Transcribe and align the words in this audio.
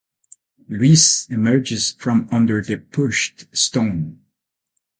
Luis 0.67 1.27
emerges 1.29 1.91
from 1.91 2.27
under 2.31 2.59
the 2.63 2.77
pushed 2.77 3.45
stone. 3.55 4.21